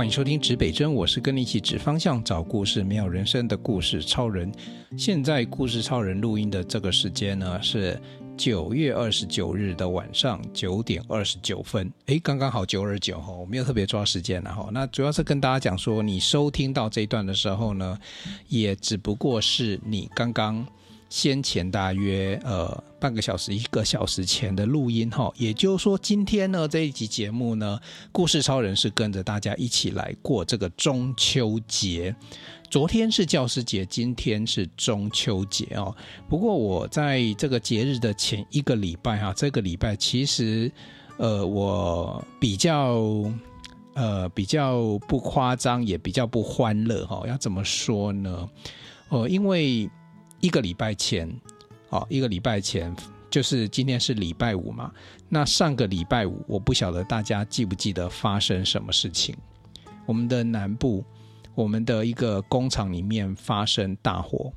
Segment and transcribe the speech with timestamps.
[0.00, 4.50] 欢迎收听指北针，我是跟你一起指方向、找故事、没有人生的故事超人。
[4.96, 8.00] 现在故事超人录音的这个时间呢，是
[8.34, 11.92] 九月二十九日的晚上九点二十九分。
[12.06, 14.70] 诶，刚刚好九二九哈，我没有特别抓时间了哈。
[14.72, 17.98] 那主要是跟大家讲说，你收听到这一段的时候呢，
[18.48, 20.66] 也只不过是你刚刚。
[21.10, 27.78] 先前大约呃半个小时一个小时前的录音哈，也就是说今天呢这一集节目呢，
[28.12, 32.14] 故事超人是跟着大家一起来过这个中秋节。
[32.70, 35.92] 昨天是教师节，今天是中秋节哦。
[36.28, 40.70] 不过我在这个节日的前一个礼拜哈，这个礼拜其实
[41.16, 43.02] 呃我比较
[43.94, 47.24] 呃比较不夸张，也比较不欢乐哈。
[47.26, 48.48] 要怎么说呢？
[49.08, 49.90] 呃，因为。
[50.40, 51.28] 一个礼拜前，
[51.90, 52.94] 哦，一个礼拜前
[53.28, 54.90] 就是今天是礼拜五嘛。
[55.28, 59.36] 那上个礼拜五，我不晓得大家记不记得发生什么事情？
[60.06, 61.04] 我们的南部，
[61.54, 64.50] 我们的一个工厂里面发生大火，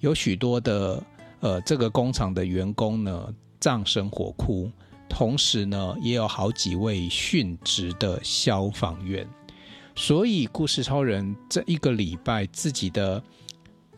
[0.00, 1.02] 有许多的
[1.40, 4.70] 呃这个工厂的员工呢葬身火窟，
[5.10, 9.28] 同时呢也有好几位殉职的消防员。
[9.94, 13.22] 所以故事超人这一个礼拜自己的。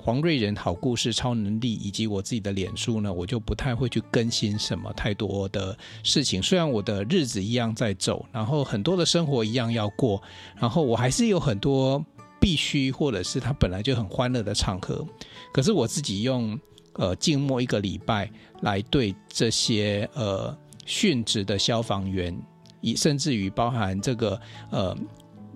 [0.03, 6.42] 黄瑞仁好故事超能力，以及我自己的脸书呢，我就不太会去更新什么太多的事情。
[6.42, 10.20] 虽然我的日子一样在走，然后很多的生活一样要过，
[10.57, 12.03] 然后我还是有很多
[12.41, 15.07] 必须或者是他本来就很欢乐的场合。
[15.53, 16.59] 可是我自己用
[16.95, 18.31] 呃静默一个礼拜
[18.62, 22.35] 来对这些呃殉职的消防员，
[22.81, 24.97] 以甚至于包含这个呃。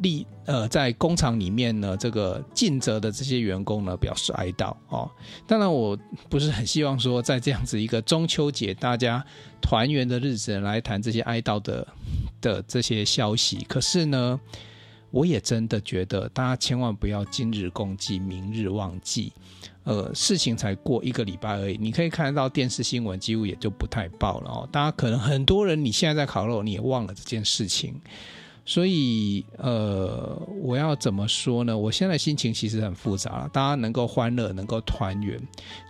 [0.02, 5.10] 立呃，在工厂里面呢，这个尽责的这些员工呢，表示哀悼哦。
[5.46, 9.24] 当然，我不是很希望说，在这样子一个中秋节大家
[9.60, 11.86] 团圆的日子来谈这些哀悼的
[12.40, 13.64] 的这些消息。
[13.68, 14.38] 可是呢，
[15.10, 19.32] 我也真的觉得大家千万不要今日共济，明日忘记。
[19.84, 24.68] 呃，事情才过一个礼拜而已，你可以看得到电视新闻几乎也就不太报了哦。
[24.72, 27.94] 大家可能很多人你现在在烤肉，你也忘了这件事情。
[28.66, 31.76] 所以，呃，我要怎么说呢？
[31.76, 35.38] 我现在心情其实很复杂了，大家能够欢乐，能够团圆，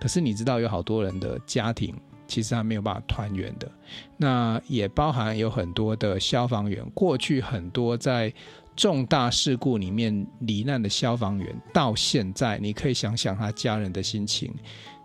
[0.01, 1.95] 可是你知道，有好多人的家庭
[2.27, 3.71] 其实还没有办法团圆的。
[4.17, 8.33] 那也包含有很多的消防员，过去很多在
[8.75, 14.53] 重大事故里面罹难的消防员，到现在，你可以想想他家人的心情，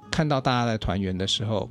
[0.10, 1.70] 看到大家在团圆的时候，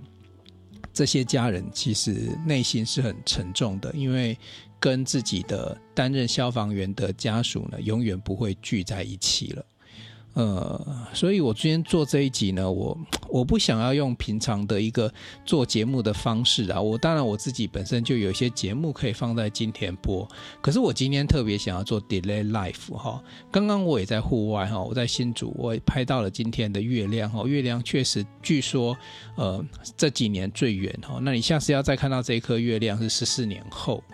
[0.92, 4.38] 这些家人其实内心是很沉重的，因为。
[4.80, 9.64] 跟自己的担任消防员的家属呢，永远不会聚在一起了。
[10.34, 12.96] 呃，所以我今天做这一集呢，我
[13.28, 15.12] 我不想要用平常的一个
[15.44, 16.80] 做节目的方式啊。
[16.80, 20.28] 我当然我自己本身就有一些节目可以放在今天播，
[20.60, 23.20] 可是我今天特别想要做 delay life 哈。
[23.50, 27.42] 刚刚我也在户外哈，我在新竹，我也拍到了今天的月亮哈。
[27.44, 28.96] 月亮确实据说
[29.34, 29.64] 呃
[29.96, 31.18] 这几年最远哈。
[31.20, 34.04] 那你下次要再看到这一颗月亮是十四年后。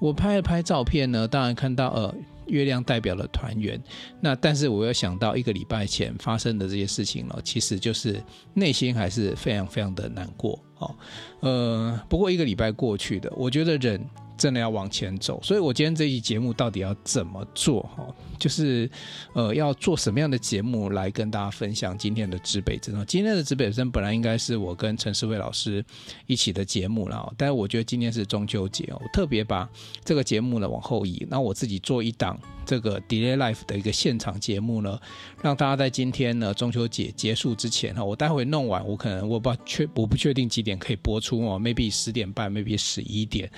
[0.00, 2.12] 我拍了拍照片呢，当然看到呃
[2.46, 3.80] 月亮代表了团圆，
[4.20, 8.20] 那但是我又想到一个礼拜前发生的这些事情了，其实就是
[8.54, 10.96] 内心还是非常非常的难过哦。
[11.40, 14.04] 呃，不过一个礼拜过去的，我觉得人。
[14.40, 17.82] 真的要往前走，所以我今天这期节目到底要怎么做？
[17.94, 18.08] 哈，
[18.38, 18.90] 就是
[19.34, 22.94] 呃，要做什么样的节目来跟大家分享今天的指北针？
[23.06, 25.84] 今天的指北针本来应该是我跟陈世伟老师
[26.26, 29.68] 一起的节目了，但是我觉得今天是中秋节，我特别把
[30.02, 34.98] 这个节目呢往后移，那我自己做一档这个 Delay Life 的一个现场节目呢，
[35.42, 43.50] 让大家在今天呢中秋节结束之前哈，我待会弄完，我可能我不确我不确定几点可以播出哦，maybe 十点半，maybe 十一点。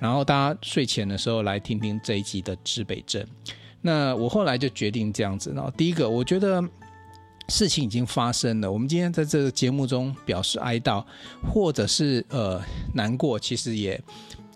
[0.00, 3.26] 然后大家睡前的时候来听听这一集的指北针。
[3.86, 5.52] 那我后来就决定这样子。
[5.54, 6.62] 然后第一个，我觉得
[7.50, 8.72] 事情已经发生了。
[8.72, 11.04] 我们今天在这个节目中表示哀悼，
[11.52, 12.58] 或者是呃
[12.94, 14.02] 难过，其实也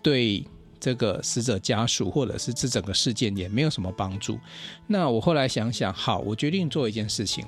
[0.01, 0.43] 对
[0.79, 4.39] 这个死者家属或者是这整个事件也没有什么帮助。
[4.87, 7.45] 那我后来想想，好，我决定做一件事情。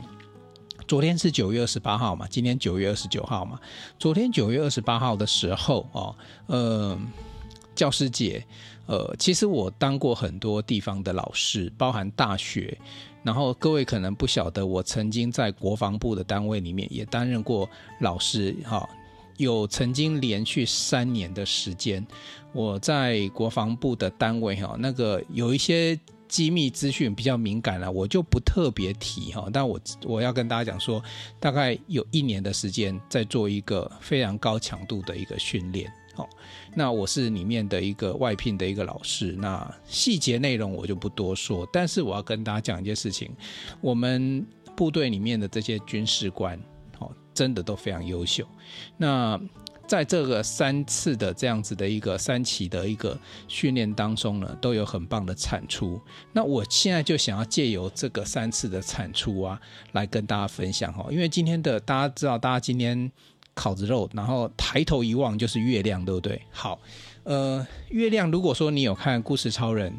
[0.88, 3.60] 昨天是九月二十八号嘛，今天九月二十九号嘛。
[3.98, 6.16] 昨天九月二十八号的时候哦，
[6.46, 6.96] 呃。
[7.82, 8.46] 教师节，
[8.86, 12.78] 呃，其实我当过很多地方的老师，包含大学。
[13.24, 17.68] 然后各位可能不晓得，我曾经在国防部的单位里面也担任过
[18.00, 18.88] 老师，哈，
[19.38, 22.06] 有曾经连续三年的时间，
[22.54, 29.50] 我在国防部的单位，哈，那个有一些机密资讯比较敏感了，我就不特别提，哈。
[29.52, 31.04] 但我我要跟大家讲说，
[31.40, 35.92] 大概有一年的时间在做一个非常高强度的一个训练。
[36.14, 36.30] 好，
[36.76, 43.32] 那我是里面的一个外聘的一个老师，那细节内容我就不多说，但是我要跟大家讲一件事情，
[43.80, 46.60] 我们部队里面的这些军事官，
[47.00, 48.46] 哦，真的都非常优秀。
[48.98, 49.40] 那
[49.88, 53.18] 在这个三次的这样子的一个三期的一个
[53.50, 56.00] 训练当中呢，都有很棒的产出。
[56.32, 59.60] 那我现在就想要借由这个三次的产出啊，
[59.92, 61.06] 来跟大家分享哈。
[61.12, 63.12] 因为今天的大家知道，大家今天
[63.54, 66.42] 烤着肉，然后抬头一望就是月亮，对不对？
[66.52, 66.80] 好，
[67.24, 69.92] 呃，月亮，如果说你有看《故事超人》，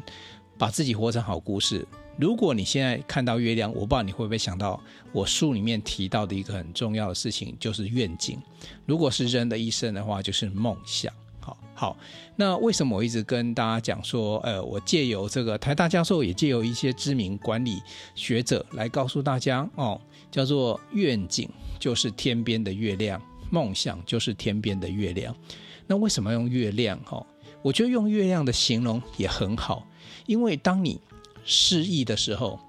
[0.57, 1.85] 把自己活成好故事。
[2.17, 4.79] 如果你现在看到月亮，我不知道你会不会想到
[5.11, 8.39] 我书里面提到的一个很重要的事情，就是愿景。
[8.85, 11.11] 如果是人的一生的话，就是梦想。
[11.39, 11.97] 好，好，
[12.35, 17.81] 那为什么我一直跟大家讲说，呃，我借由这个台大教授，也借由一些知名管理
[18.13, 19.99] 学者来告诉大家，哦，
[20.31, 21.49] 叫做愿景
[21.79, 23.19] 就是天边的月亮，
[23.53, 25.35] 梦想就是天边的月亮。
[25.85, 26.99] 那为什么用月亮？
[27.05, 27.23] 哈，
[27.61, 29.87] 我觉得用月亮的形容也很好，
[30.25, 30.99] 因为当你
[31.45, 32.59] 失意的时候，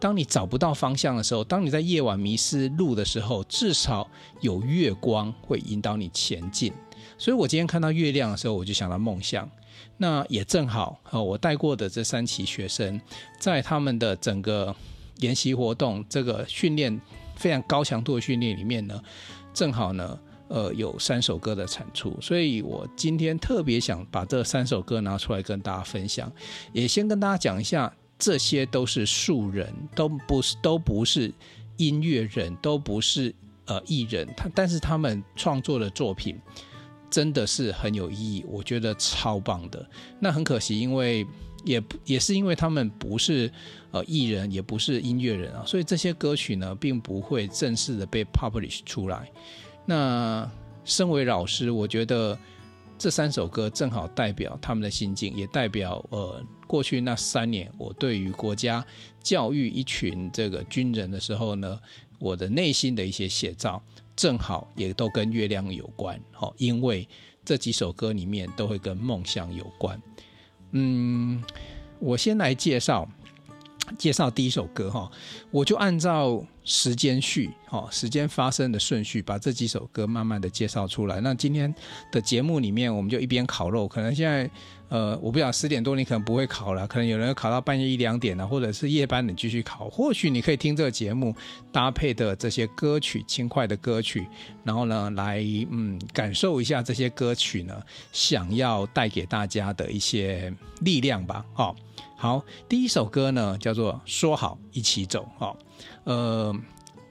[0.00, 4.10] 当你找不到方向的时候，当你在夜晚迷失路的时候，至少
[4.40, 6.72] 有月光会引导你前进。
[7.16, 9.48] 所以我今天看到月亮的时候，我就想到梦想。
[9.98, 13.00] 那也正好，我带过的这三期学生，
[13.38, 14.74] 在他们的整个
[15.18, 17.00] 研习活动、这个训练
[17.36, 19.00] 非常高强度的训练里面呢，
[19.54, 20.18] 正好呢，
[20.52, 22.14] 呃，有三首歌的产出。
[22.20, 26.30] 所以我今天特别想把这三首歌拿出来跟大家分享，
[26.72, 27.92] 也先跟大家讲一下。
[28.18, 31.32] 这些都是素人，都不是都不是
[31.76, 33.34] 音乐人，都不是
[33.64, 36.38] 呃艺人，他但是他们创作的作品
[37.10, 39.84] 真的是很有意义，我觉得超棒的。
[40.20, 41.26] 那很可惜，因为
[41.64, 43.50] 也也是因为他们不是
[43.90, 49.28] 呃艺人，也不是音乐人啊，所以这些歌曲呢，并不会正式的被 publish 出来。
[49.84, 50.50] 那
[50.84, 52.38] 身为老师，我觉得。
[52.98, 58.84] 这三首歌正好代表他们的心境，也代表呃过去那三年我对于国家
[59.20, 61.80] 教育一群这个军人的时候呢，
[62.20, 63.82] 我的内心的一些写照，
[64.14, 66.16] 正好也都跟月亮有关。
[66.30, 67.08] 好，因为
[67.44, 70.00] 这几首歌里面都会跟梦想有关。
[70.70, 71.42] 嗯，
[71.98, 73.10] 我先来介绍。
[73.98, 75.10] 介绍第一首歌哈，
[75.50, 81.20] 我就按照时间序哈，时间发生的顺序，把这几首歌慢慢的介绍出来。
[81.20, 81.72] 那今天
[82.10, 84.48] 的节目里面，我们就一边烤肉，可能现在
[84.88, 89.88] 呃，我不想十点多你可能不会烤了，可能有人烤到半夜一两点了，或者是夜班你继续烤。
[89.90, 91.34] 或许你可以听这个节目
[91.70, 94.26] 搭配的这些歌曲，轻快的歌曲，
[94.64, 97.74] 然后呢，来嗯感受一下这些歌曲呢，
[98.12, 101.74] 想要带给大家的一些力量吧，哈。
[102.22, 105.56] 好，第一首歌呢叫做《说好一起走》哈，
[106.04, 106.54] 呃，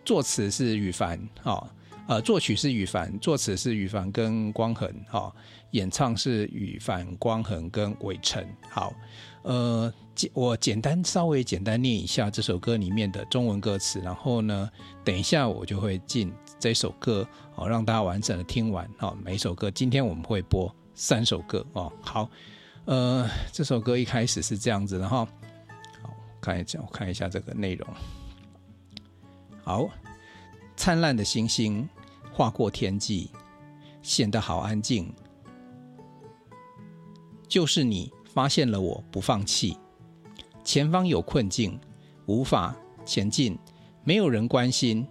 [0.05, 1.69] 作词是羽凡哈，
[2.07, 5.29] 呃，作曲是羽凡，作词是羽凡跟光恒哈，
[5.71, 8.41] 演唱是羽凡、光恒跟伟成。
[8.69, 8.93] 好，
[9.41, 9.93] 呃，
[10.31, 14.71] 我简单稍微简单念一下这首歌里面的中文歌词，然后呢，
[15.03, 19.13] 等一下我就会进这首歌哦，让大家完整的听完哈。
[19.21, 22.29] 每首歌今天我们会播三首歌哦，好。
[22.85, 25.27] 呃，这首歌一开始是这样子的哈，
[26.01, 27.87] 好，看一下，我看一下这个内容。
[29.63, 29.87] 好，
[30.75, 31.87] 灿烂的星星
[32.33, 33.29] 划过天际，
[34.01, 35.13] 显得好安静。
[37.47, 39.77] 就是你发现了我不放弃，
[40.63, 41.79] 前方有困境，
[42.25, 43.57] 无法前进，
[44.03, 45.07] 没有人关心。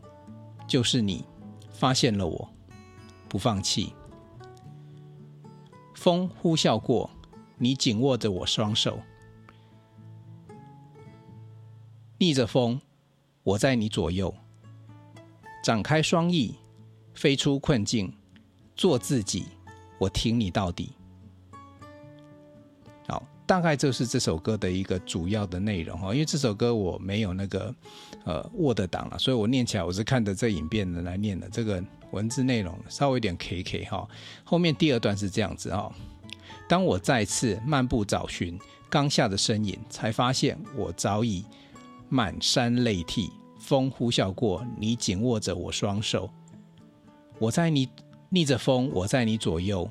[0.66, 1.24] 就是你
[1.70, 2.48] 发现了我
[3.28, 3.94] 不放弃，
[5.94, 7.08] 风呼啸过。
[7.62, 8.98] 你紧握着我双手，
[12.16, 12.80] 逆着风，
[13.42, 14.34] 我在你左右，
[15.62, 16.54] 展开双翼，
[17.12, 18.10] 飞出困境，
[18.74, 19.44] 做自己，
[19.98, 20.94] 我挺你到底。
[23.06, 27.74] 好，大概就是这首歌的一个主要的内容哈，因为这首歌我没有那个
[28.24, 34.08] 呃 Word 档了，所以我念起来我是看着这影片的来念的，这个文字内容稍微有点 K K 哈。
[34.44, 35.92] 后面第二段是这样子哈。
[36.70, 38.56] 当我再次漫步找寻
[38.88, 41.44] 刚下的身影，才发现我早已
[42.08, 43.28] 满山泪涕。
[43.58, 46.30] 风呼啸过，你紧握着我双手。
[47.40, 47.88] 我在你
[48.28, 49.90] 逆着风，我在你左右，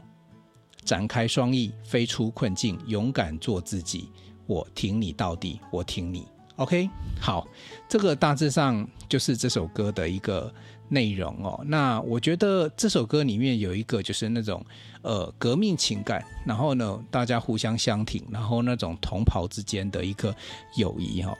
[0.85, 4.09] 展开双翼，飞出困境，勇敢做自己。
[4.47, 6.25] 我挺你到底，我挺你。
[6.59, 6.89] OK，
[7.19, 7.47] 好，
[7.87, 10.53] 这个大致上就是这首歌的一个。
[10.91, 14.65] 内容哦，那我觉得这首歌里面有一个就是那种
[15.03, 20.35] 呃革命情感，然后呢大家互相相挺，然后那种同袍之间的一个
[20.77, 21.37] 友谊哈。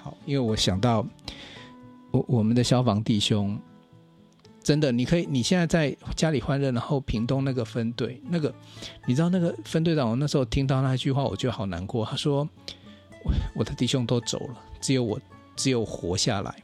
[0.00, 1.06] 好，因为我想到
[2.12, 3.60] 我我们的消防弟兄
[4.64, 8.52] 真的，你可以，你现在在家里欢乐，然后屏东那个分队，那个
[9.06, 12.02] 你知道那个分队长，我那时候听到那句话，我觉得好难过。
[12.06, 12.48] 他说
[13.54, 15.20] ：“我的弟兄都走了，只有我，
[15.54, 16.54] 只有活下来。”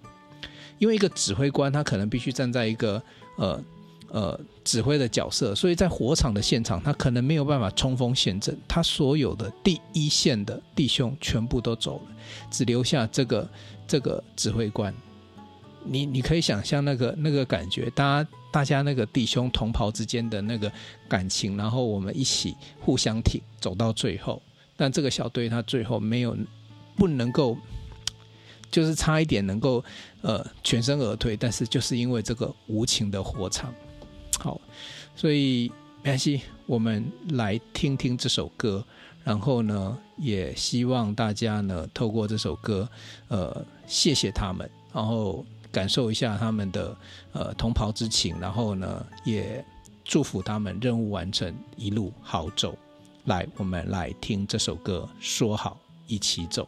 [0.80, 3.02] 因为一个指挥官，他可能必须站在一个
[3.36, 3.62] 呃
[4.08, 12.16] 呃指挥的角色，所以在火场的现场，他可能没有办法冲锋陷阵，他所有的第一线的弟兄全部都走了，
[12.50, 13.50] 只留下这个
[13.86, 14.94] 这个指挥官。
[15.84, 20.70] 你你可以想象那个那个感觉，大家大家那个弟兄同袍之间的那个
[21.08, 24.42] 感情，然后我们一起互相挺走到最后。
[24.76, 26.36] 但这个小队他最后没有
[26.96, 27.56] 不能够，
[28.70, 29.82] 就是差一点能够
[30.22, 33.72] 呃全身而退，但是就是因为这个无情的火场。
[34.38, 34.60] 好，
[35.16, 35.70] 所以
[36.02, 38.84] 没关系，我们来听听这首歌，
[39.24, 42.88] 然后呢，也希望大家呢透过这首歌，
[43.28, 45.44] 呃，谢谢他们，然后。
[45.72, 46.96] 感受一下他们的
[47.32, 49.64] 呃同袍之情，然后呢，也
[50.04, 52.76] 祝福他们任务完成，一路好走。
[53.24, 56.66] 来，我们来听这首歌，说好一起走。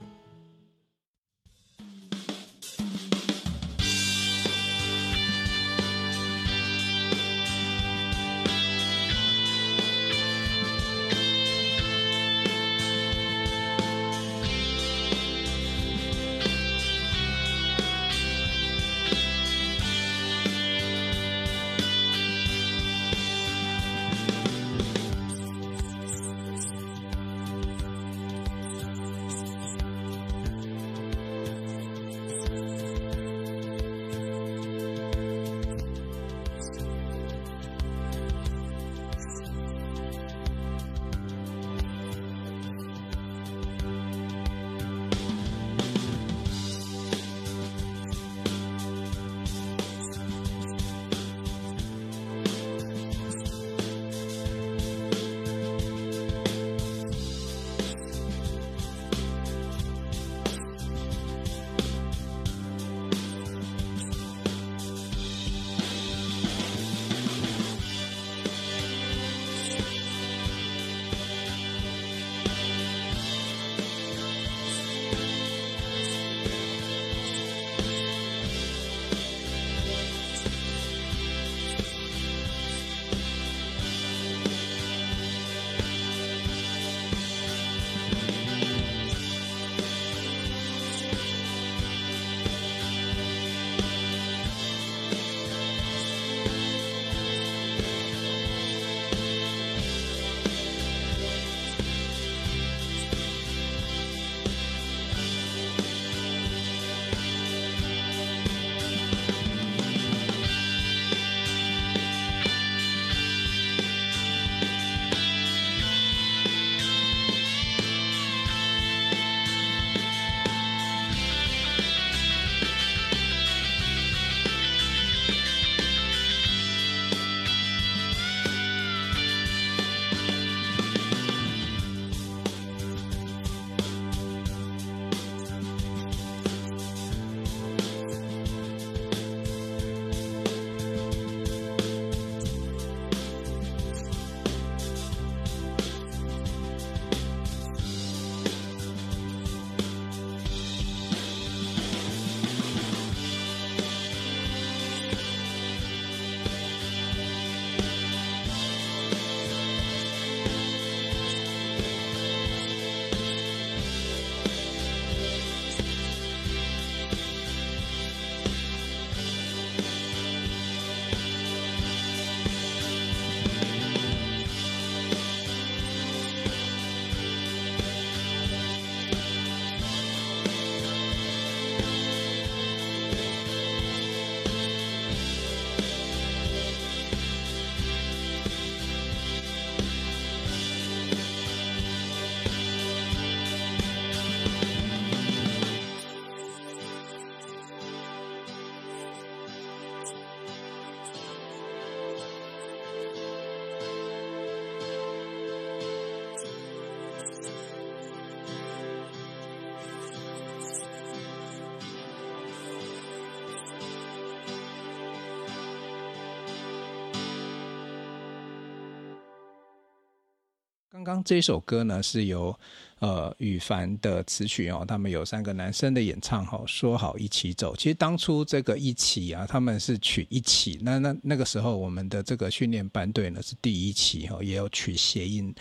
[221.12, 222.58] 刚这首歌呢，是由
[223.00, 227.76] 呃羽凡的词曲哦，他们有三个男生的演唱哈，说好一起走。
[227.76, 235.54] 其实当初这个一起啊，他们是取一起，那那那个时候我们的这个训练班队呢是第一期哈，也有取谐音。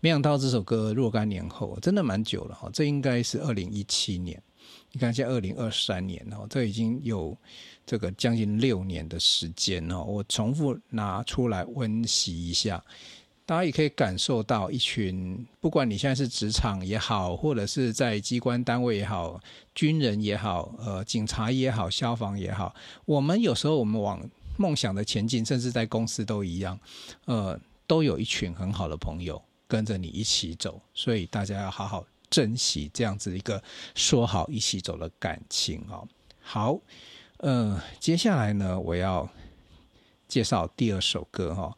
[0.00, 4.42] 没想到这首歌若干年后，真的蛮久了哈，这应该是二零一七年。
[4.90, 7.36] 你看现在二零二三年哦，这已经有
[7.84, 12.82] 这个将近六年的时间哦，我重复拿出来温习一下。
[13.46, 19.40] 大家也可以感受到，一群不管你现在是职场也好，或者是在机关单位也好，
[19.72, 22.74] 军人也好，呃，警察也好，消防也好，
[23.04, 24.20] 我们有时候我们往
[24.56, 26.76] 梦想的前进，甚至在公司都一样，
[27.26, 33.62] 呃，都有一群很好的朋友跟着你一起走，所以大家要好好珍惜这样子一个
[33.94, 36.04] 说好一起走的感情哦。
[36.40, 36.80] 好，
[37.36, 39.28] 呃，接下来呢，我要
[40.26, 41.76] 介绍第二首歌哈。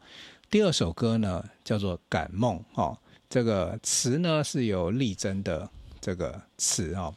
[0.49, 2.97] 第二首歌呢，叫做《感梦》哦，
[3.29, 5.69] 这个词呢是有力争的
[6.01, 7.13] 这个词哦。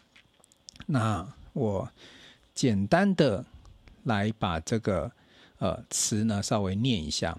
[0.84, 1.90] 那我
[2.54, 3.42] 简单的
[4.02, 5.10] 来把这个
[5.56, 7.38] 呃词呢稍微念一下：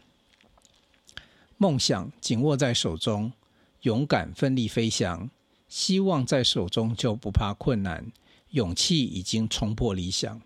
[1.57, 3.31] 梦想紧握在手中，
[3.81, 5.29] 勇敢奋力飞翔；
[5.67, 8.11] 希望在手中就不怕困难，
[8.49, 10.39] 勇气已经冲破理想；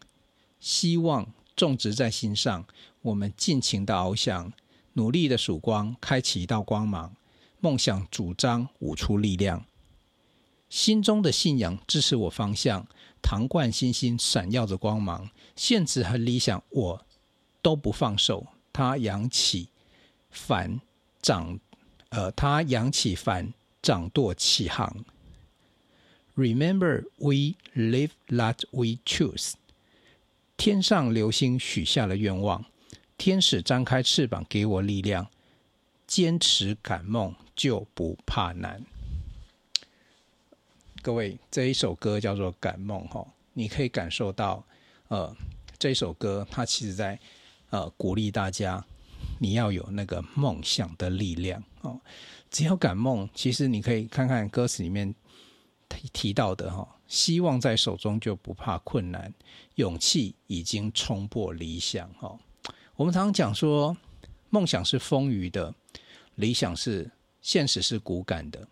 [0.59, 1.25] 希望
[1.55, 2.65] 种植在心上，
[3.01, 4.51] 我们尽情的翱翔。
[4.97, 7.15] 努力的曙光开启一道光芒，
[7.59, 9.63] 梦想主张舞出力量，
[10.69, 12.87] 心中的信仰支持我方向，
[13.21, 17.05] 糖罐星星闪耀着光芒，现实和理想我
[17.61, 18.47] 都不放手。
[18.73, 19.69] 它扬起
[20.31, 20.81] 帆
[21.21, 21.59] 掌，
[22.09, 25.05] 呃，它扬起帆掌舵起航。
[26.35, 29.53] Remember, we live that we choose。
[30.57, 32.65] 天上流星许下了愿望。
[33.17, 35.27] 天使张开翅膀给我力量，
[36.05, 38.83] 坚持赶梦就不怕难。
[41.01, 44.63] 各位，这一首歌叫做《赶梦》哈，你可以感受到，
[45.07, 45.35] 呃，
[45.79, 47.19] 这首歌它其实在
[47.69, 48.85] 呃鼓励大家，
[49.39, 51.99] 你要有那个梦想的力量哦。
[52.51, 55.13] 只要敢梦，其实你可以看看歌词里面
[55.89, 59.33] 提提到的哈，希望在手中就不怕困难，
[59.75, 62.37] 勇气已经冲破理想哈。
[62.97, 63.95] 我们常常讲说，
[64.49, 65.71] 梦想是丰腴的，
[66.33, 68.67] 理想是现实是骨感的。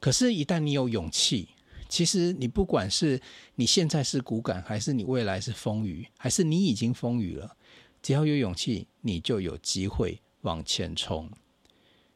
[0.00, 1.50] 可是，一旦你有勇气，
[1.88, 3.20] 其实你不管是
[3.54, 7.56] 你现在是骨感，还是你未来是丰腴，还是你已经丰腴了，
[8.02, 11.30] 只要有勇气，你就有机会往前冲。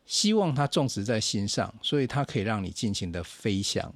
[0.05, 3.95] 希望它种植在心上，所以它可以让你尽情的飞翔。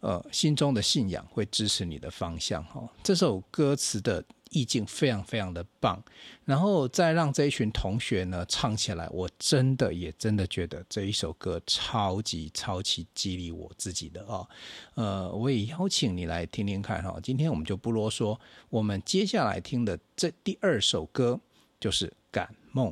[0.00, 2.64] 呃，心中的信仰会支持你的方向。
[2.64, 4.24] 哈，这首歌词的。
[4.50, 6.02] 意境非常非常的棒，
[6.44, 14.48] 然后再让这一群同学呢唱起来，我真的也真的觉得这一首歌超级超级激励我自己的哦。
[14.94, 17.18] 呃，我也邀请你来听听看哈。
[17.22, 21.40] 今天我们就不啰嗦，我们接下来听的这第二首歌
[21.78, 22.90] 就是《赶梦》。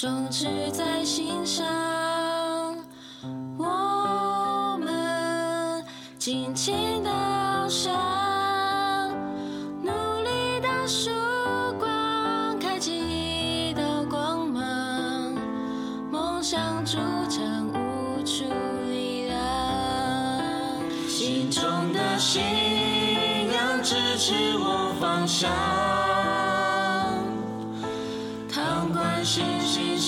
[0.00, 1.99] 种植在心上。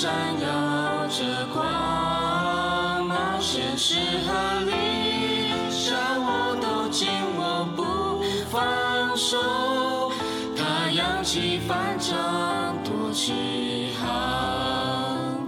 [0.02, 0.10] 闪
[0.40, 3.94] 耀着光芒现实
[4.26, 10.10] 和理想我都紧握不放手
[10.56, 15.38] 他扬起帆张多起航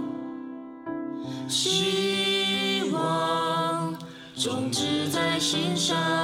[1.49, 3.93] 希望
[4.37, 6.14] 种子在心上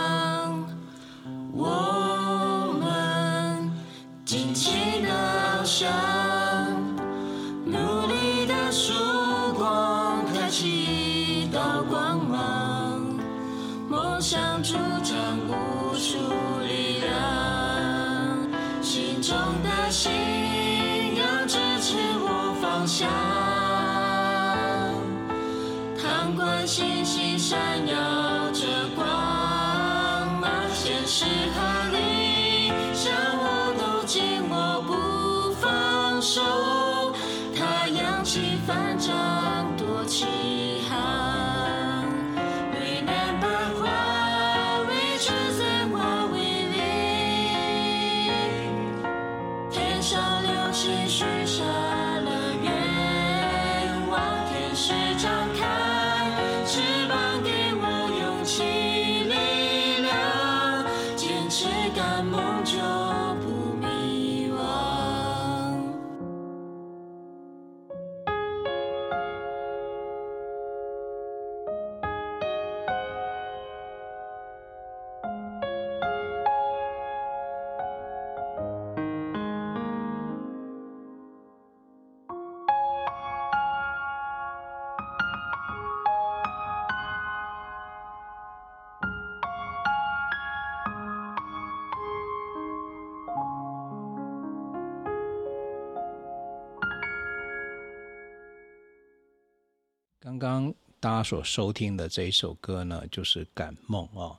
[101.01, 104.37] 大家所收听的这一首歌呢，就是《感梦》哦。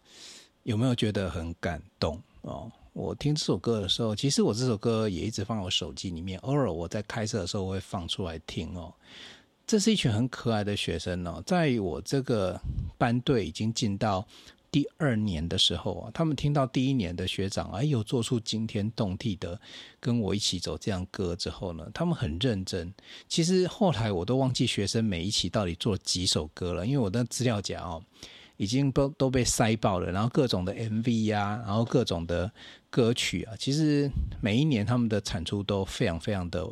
[0.63, 2.71] 有没有觉得很感动哦？
[2.93, 8.95] 我听这首歌的时候，其实我这首歌也一直放我手机里面，偶尔我在开车的时候会放出来听哦。
[9.67, 12.61] 这是一群很可爱的学生哦，在我这个
[12.97, 14.25] 班队已经进到。
[14.73, 19.61] 第二年的时候啊，他们听到第一年的学长哎呦做出惊天动地的
[20.01, 22.93] 跟我一起走这样歌之后呢，他们很认真。
[23.29, 28.03] 其实后来我都忘记学生每一期到底做几首歌了，因为我的资料夹哦
[28.57, 32.51] 已经都都被塞爆了，然后各种的 MV 呀、啊，然后各种的
[32.89, 36.67] 歌曲啊，其实每一年他们的产出都非常非常的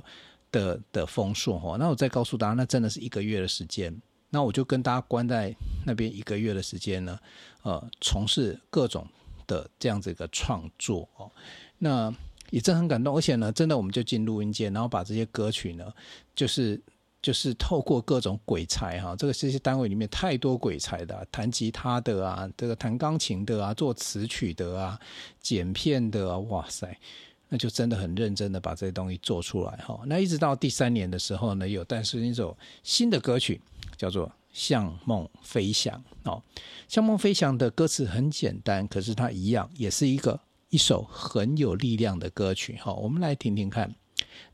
[0.51, 1.77] 的的丰硕哦。
[1.79, 3.95] 那我再告诉大家，那真的是一个月的时间。
[4.31, 7.19] 那我就跟大家关在那边一个月的时间呢，
[7.63, 9.07] 呃，从事各种
[9.47, 11.31] 的这样子一个创作哦，
[11.79, 12.15] 那
[12.51, 15.93] 也真很感动，而且呢，真的我们就进录音间，然后把这些歌曲呢，
[16.35, 16.81] 就是
[17.23, 24.99] 就是透过各种鬼才哈，这个这些单位里面太多鬼才的，弹吉他的啊，这个弹钢琴的啊，做词曲的啊，
[25.41, 26.99] 剪片的啊，哇塞，
[27.51, 30.01] 那就真的很认真的把这些东西做出来哈。
[30.07, 33.61] 那一直到第三年的时候呢，有诞生一首新的歌曲。
[33.97, 36.43] 叫做《向梦飞翔》哦，
[36.89, 42.79] 《向梦飞翔》的歌词很简单，可是它一样也是一个一首很有力量的歌曲。
[42.81, 43.95] 好，我们来听听看。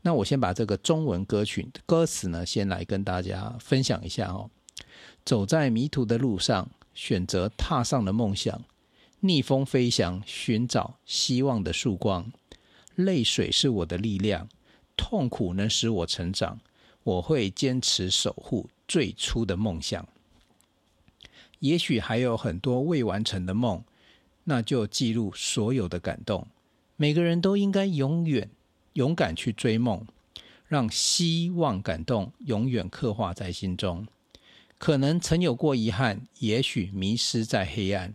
[0.01, 4.49] 那我先把这个中文歌曲歌词呢，先来跟大家分享一下哦。
[5.23, 8.61] 走在迷途的路上，选择踏上了梦想，
[9.21, 12.33] 逆风飞翔，寻找希望的曙光。
[12.97, 14.49] 泪水是我的力量，
[14.97, 16.59] 痛苦能使我成长。
[17.03, 20.05] 我会坚持守护最初的梦想。
[21.59, 23.81] 也许还有很多未完成的梦，
[24.43, 26.47] 那就记录所有的感动。
[26.97, 28.49] 每个人都应该永远
[28.93, 30.05] 勇敢去追梦，
[30.67, 34.05] 让希望感动永远刻画在心中。
[34.77, 38.13] 可能曾有过遗憾，也许迷失在黑暗。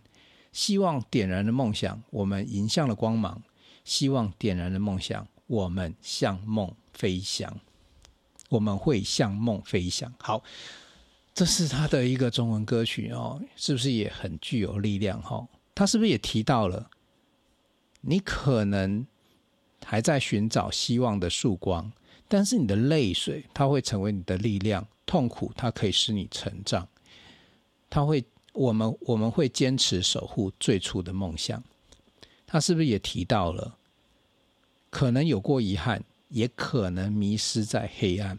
[0.51, 3.41] 希望点燃了梦想，我们迎向了光芒。
[3.83, 7.59] 希望点燃了梦想，我们向梦飞翔。
[8.49, 10.13] 我们会向梦飞翔。
[10.19, 10.43] 好，
[11.33, 15.19] 这是他的一个中文歌曲哦，是不是也很具有力量？
[15.23, 16.87] 哈，他是不是也提到了
[18.01, 19.07] 你可能
[19.83, 21.91] 还在寻找希望的曙光，
[22.27, 26.87] 但是你的泪水它会成为你的力量，痛苦它可以使你成长。
[27.89, 31.63] 他会，我们我们会坚持守护最初的梦想。
[32.53, 33.75] 他是不是也提到了
[34.91, 36.03] 可能有过遗憾？
[36.29, 38.37] 也可能迷失在黑暗，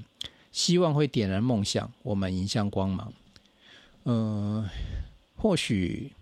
[0.52, 3.12] 希望会点燃梦想，我们迎向光芒。
[4.04, 4.68] 嗯、
[5.34, 6.12] 或许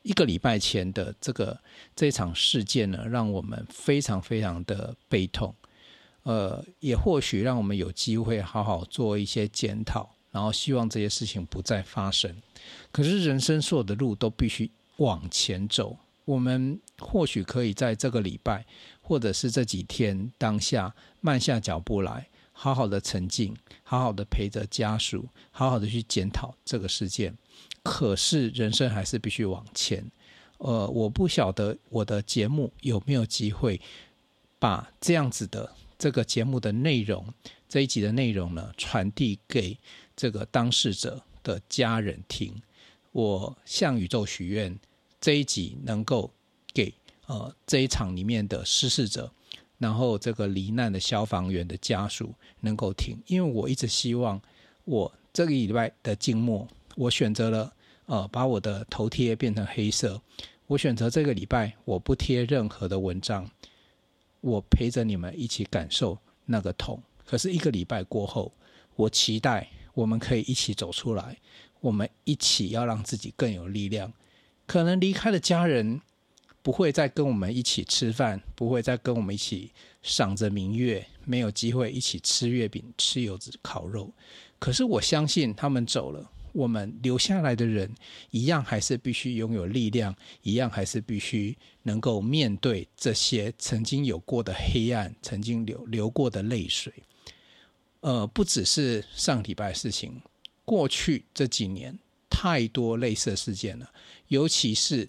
[0.00, 1.60] 一个礼拜前的这个
[1.94, 5.54] 这场事件呢，让我们非常非常的悲痛。
[6.22, 12.34] 呃，也或许让我们有机会好好做一些检讨，然后希望这些事情不再发生。
[12.90, 18.64] 可是人生所有的路都必须往前走，我们或许可以在这个礼拜。
[19.06, 27.36] 或者是这几天当下慢下脚步来，好好的沉静，好好的陪着家属，好好的去检讨这个事件，
[27.82, 30.02] 可是人生还是必须往前。
[30.56, 33.78] 呃，我不晓得我的节目有没有机会
[34.58, 37.26] 把这样子的这个节目的内容，
[37.68, 39.78] 这一集的内容呢，传递给
[40.16, 42.62] 这个当事者的家人听。
[43.12, 44.78] 我向宇宙许愿，
[45.24, 46.30] 这一集能够
[46.74, 46.92] 给
[47.24, 49.32] 呃这一场里面的失事者，
[49.78, 54.38] 然后这个罹难的消防员的家属能够听，因为我一直希望
[54.84, 57.72] 我这个礼拜的静默，我选择了。
[58.04, 60.20] 呃，把我的头贴变成黑色。
[60.66, 63.50] 我选择这个礼拜，我不贴任何的文章。
[64.42, 67.02] 我陪着你们一起感受那个痛。
[67.24, 68.52] 可是一个礼拜过后，
[68.94, 71.38] 我期待我们可以一起走出来。
[71.80, 74.12] 我们一起要让自己更有力量。
[74.66, 76.00] 可能离开了家人
[76.62, 79.70] 不会再跟我们一起吃饭，不会再跟我们一起
[80.02, 84.12] 赏着明月，没有机会一起吃月饼、吃柚子、烤肉。
[84.58, 86.30] 可是我相信他们走了。
[86.52, 87.92] 我们留下来的人，
[88.30, 96.92] 一样还是必须拥有力量，一样还是必须能够面对这些曾经有过的黑暗，曾经流流过的泪水。
[98.02, 100.22] 呃，不只是上礼拜的事情，
[100.64, 101.98] 过去这几年
[102.44, 103.90] 太多类似的事件了，
[104.28, 105.08] 尤其是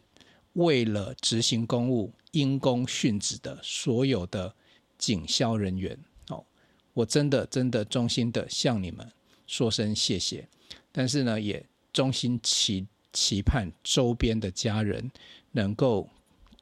[0.53, 4.55] 为了执行公务因公殉职的所有的
[4.97, 6.45] 警消人员哦，
[6.93, 9.11] 我真的真的衷心的向你们
[9.47, 10.47] 说声谢谢。
[10.93, 15.11] 但是呢，也衷心期期盼周边的家人
[15.51, 16.09] 能够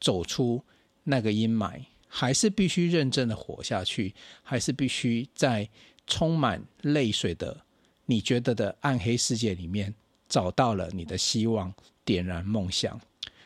[0.00, 0.60] 走出
[1.04, 5.70] 那个阴霾，还是必须认真的活下去，还是必须在
[6.08, 7.64] 充满泪水的
[8.06, 9.94] 你觉得的暗黑世界里面
[10.28, 11.72] 找到了你的希望，
[12.04, 13.00] 点燃梦想。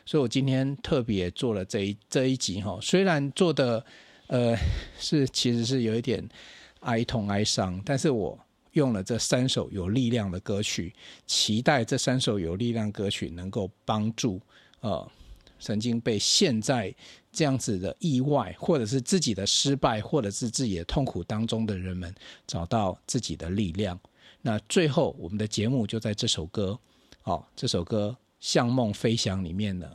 [0.05, 3.85] 所以我今天特别做了这一这一集哈，虽然做的
[4.27, 4.55] 呃
[4.97, 6.27] 是其实是有一点
[6.81, 8.37] 哀痛哀伤，但是我。
[8.73, 10.93] 用了这三首有力量的歌曲，
[11.25, 14.39] 期待这三首有力量歌曲能够帮助
[14.81, 15.11] 呃
[15.59, 16.93] 曾经被陷在
[17.31, 22.13] 这样子的意外，或者是自己的失败，或者是自己的痛苦当中的人们
[22.45, 23.99] 找到自己的力量。
[24.41, 26.79] 那最后我们的节目就在这首歌，
[27.23, 29.89] 哦，这首歌《向梦飞翔》里面呢，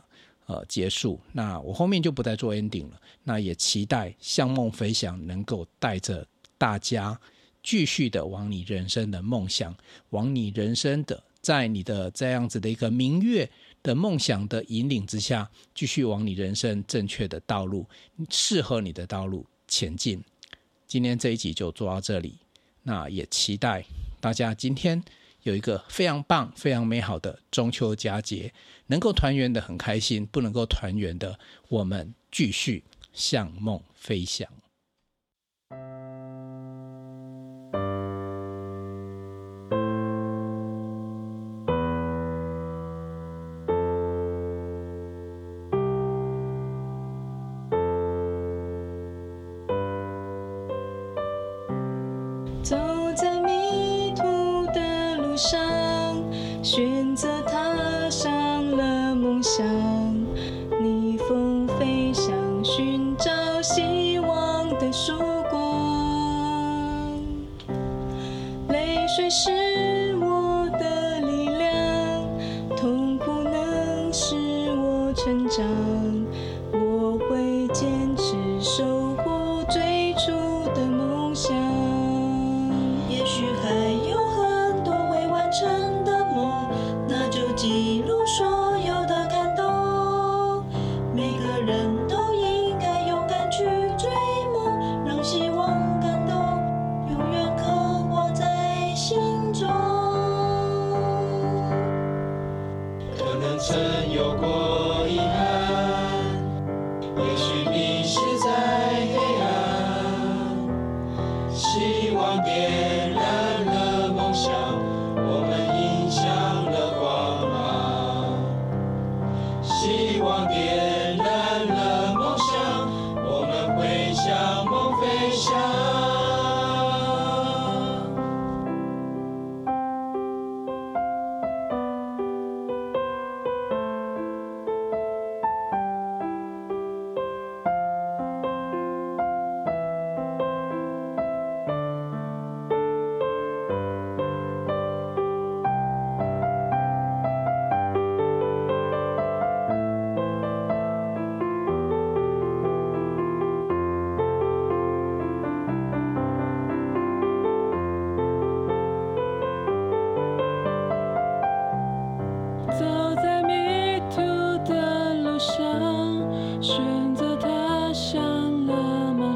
[0.46, 1.20] 呃，结束。
[1.32, 3.00] 那我后面就不再做 ending 了。
[3.22, 6.26] 那也期待《向梦飞翔》能够带着
[6.58, 7.18] 大家。
[7.66, 9.74] 继续的往你人生的梦想，
[10.10, 13.50] 往你人生的，在你的这样子的一个明月
[13.82, 17.86] 的梦想的引领之下，继续往你人生正确的道路，
[18.28, 20.22] 适合你的道路前进。
[20.86, 22.36] 今天这一集就做到这里，
[22.82, 23.82] 那也期待
[24.24, 25.04] 大家今天
[25.42, 28.54] 有一个非常棒非常美好的中秋佳节
[28.86, 34.48] 能够团圆的很开心不能够团圆的我们继续向梦飞翔。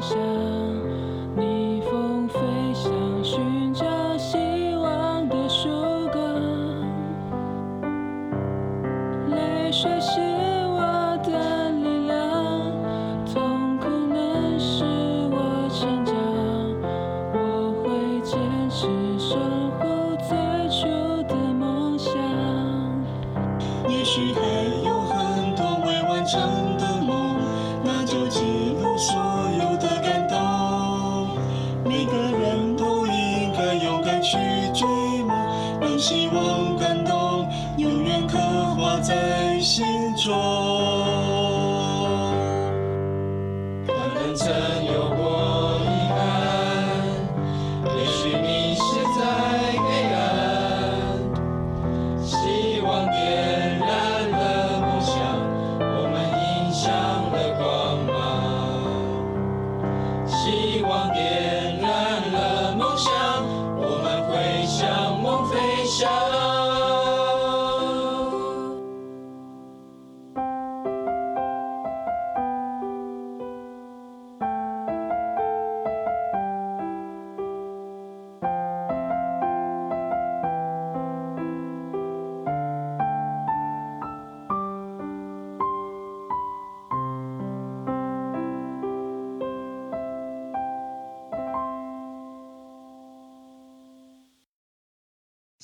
[0.01, 0.38] sunshine.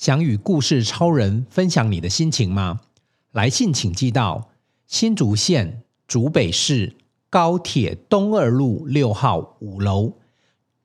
[0.06, 2.78] 想与故事超人分享你的心情吗？
[3.32, 4.50] 来信请寄到
[4.86, 6.94] 新竹县竹北市
[7.28, 10.12] 高铁东二路六号五楼，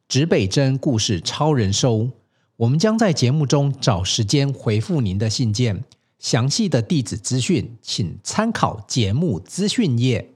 [0.07, 2.09] 指北针故事超人收。
[2.55, 5.83] 我们将在节目中找时间回复您的信件。
[6.17, 10.33] 详细的地址资讯，请参考节目资讯页。